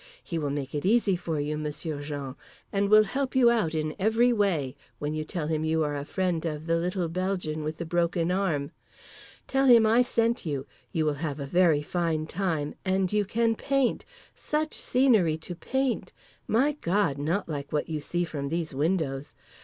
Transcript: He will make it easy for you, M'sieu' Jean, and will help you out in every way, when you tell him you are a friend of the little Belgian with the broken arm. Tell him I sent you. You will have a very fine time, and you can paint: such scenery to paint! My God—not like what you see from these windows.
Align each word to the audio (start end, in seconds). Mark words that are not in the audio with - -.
He 0.23 0.39
will 0.39 0.49
make 0.49 0.73
it 0.73 0.83
easy 0.83 1.15
for 1.15 1.39
you, 1.39 1.59
M'sieu' 1.59 2.01
Jean, 2.01 2.35
and 2.73 2.89
will 2.89 3.03
help 3.03 3.35
you 3.35 3.51
out 3.51 3.75
in 3.75 3.93
every 3.99 4.33
way, 4.33 4.75
when 4.97 5.13
you 5.13 5.23
tell 5.23 5.45
him 5.45 5.63
you 5.63 5.83
are 5.83 5.95
a 5.95 6.05
friend 6.05 6.43
of 6.43 6.65
the 6.65 6.75
little 6.77 7.07
Belgian 7.07 7.63
with 7.63 7.77
the 7.77 7.85
broken 7.85 8.31
arm. 8.31 8.71
Tell 9.45 9.67
him 9.67 9.85
I 9.85 10.01
sent 10.01 10.43
you. 10.43 10.65
You 10.91 11.05
will 11.05 11.13
have 11.21 11.39
a 11.39 11.45
very 11.45 11.83
fine 11.83 12.25
time, 12.25 12.73
and 12.83 13.13
you 13.13 13.25
can 13.25 13.53
paint: 13.53 14.03
such 14.33 14.73
scenery 14.73 15.37
to 15.37 15.53
paint! 15.53 16.13
My 16.47 16.71
God—not 16.71 17.47
like 17.47 17.71
what 17.71 17.87
you 17.87 17.99
see 18.01 18.23
from 18.23 18.49
these 18.49 18.73
windows. 18.73 19.35